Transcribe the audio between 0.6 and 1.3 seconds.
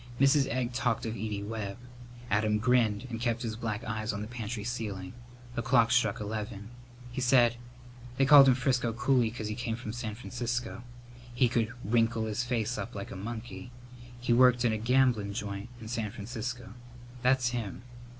talked of